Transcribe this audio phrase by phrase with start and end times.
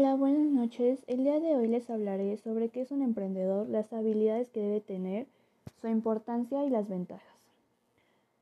[0.00, 1.02] Hola, buenas noches.
[1.08, 4.80] El día de hoy les hablaré sobre qué es un emprendedor, las habilidades que debe
[4.80, 5.26] tener,
[5.80, 7.36] su importancia y las ventajas.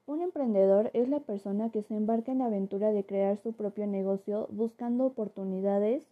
[0.05, 3.87] Un emprendedor es la persona que se embarca en la aventura de crear su propio
[3.87, 6.07] negocio buscando oportunidades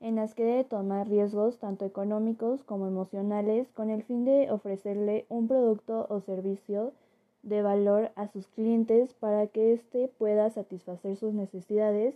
[0.00, 5.26] en las que debe tomar riesgos tanto económicos como emocionales con el fin de ofrecerle
[5.28, 6.94] un producto o servicio
[7.42, 12.14] de valor a sus clientes para que éste pueda satisfacer sus necesidades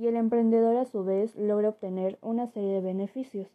[0.00, 3.48] y el emprendedor a su vez logra obtener una serie de beneficios.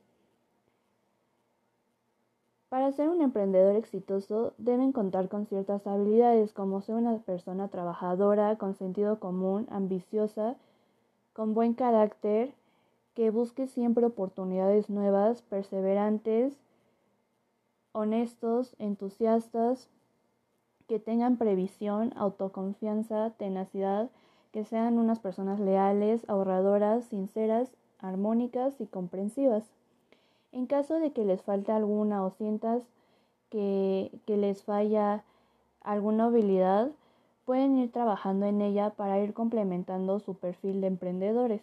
[2.70, 8.58] Para ser un emprendedor exitoso deben contar con ciertas habilidades como ser una persona trabajadora,
[8.58, 10.55] con sentido común, ambiciosa,
[11.34, 12.54] con buen carácter,
[13.16, 16.54] que busque siempre oportunidades nuevas, perseverantes,
[17.91, 19.90] honestos, entusiastas,
[20.88, 24.12] que tengan previsión, autoconfianza, tenacidad,
[24.55, 27.70] que sean unas personas leales, ahorradoras, sinceras,
[28.00, 29.66] armónicas y comprensivas.
[30.54, 32.88] En caso de que les falte alguna o sientas
[33.49, 35.26] que, les falla
[35.82, 36.91] alguna habilidad,
[37.44, 41.62] pueden ir trabajando en ella para ir complementando su perfil de emprendedores.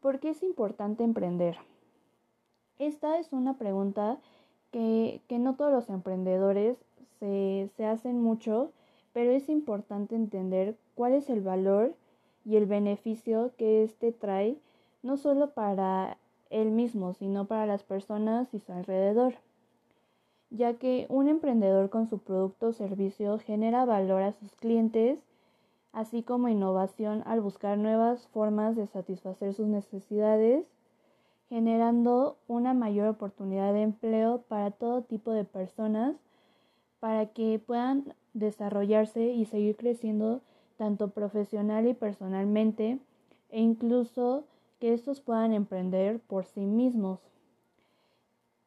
[0.00, 1.56] ¿Por qué es importante emprender?
[2.78, 4.18] Esta es una pregunta
[4.70, 6.76] que no todos los emprendedores
[7.18, 8.72] se, se hacen mucho,
[9.12, 11.94] pero es importante entender cuál es el valor
[12.44, 14.56] y el beneficio que éste trae,
[15.02, 16.18] no solo para
[16.50, 19.34] él mismo, sino para las personas y su alrededor,
[20.50, 25.18] ya que un emprendedor con su producto o servicio genera valor a sus clientes,
[25.92, 30.66] así como innovación al buscar nuevas formas de satisfacer sus necesidades,
[31.48, 36.16] generando una mayor oportunidad de empleo para todo tipo de personas
[37.00, 40.40] para que puedan desarrollarse y seguir creciendo
[40.76, 42.98] tanto profesional y personalmente
[43.50, 44.44] e incluso
[44.80, 47.20] que estos puedan emprender por sí mismos.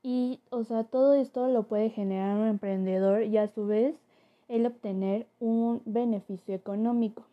[0.01, 3.95] Y, o sea, todo esto lo puede generar un emprendedor y a su vez
[4.47, 7.23] el obtener un beneficio económico.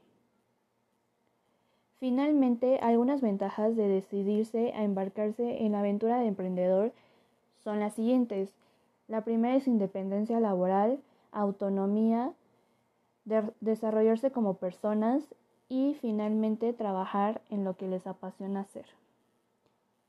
[1.98, 6.92] Finalmente, algunas ventajas de decidirse a embarcarse en la aventura de emprendedor
[7.64, 8.54] son las siguientes.
[9.08, 11.00] La primera es independencia laboral,
[11.32, 12.32] autonomía,
[13.60, 15.34] desarrollarse como personas
[15.68, 18.86] y finalmente trabajar en lo que les apasiona hacer.